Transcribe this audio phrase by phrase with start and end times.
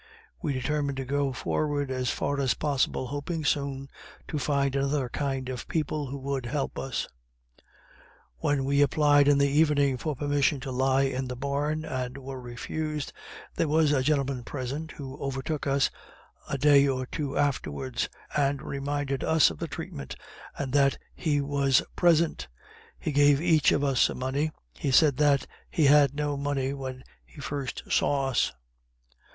[0.41, 3.87] We determined to go forward as far as possible, hoping soon
[4.29, 7.07] to find another kind of people, who would help us.
[8.37, 12.41] When we applied in the evening for permission to lie in the barn, and were
[12.41, 13.13] refused,
[13.55, 15.91] there was a gentleman present who overtook us
[16.49, 20.15] a day or two afterwards, and reminded us of the treatment,
[20.57, 22.47] and that he was present;
[22.97, 27.03] he gave each of us some money he said that he had no money when
[27.23, 28.51] he first saw us.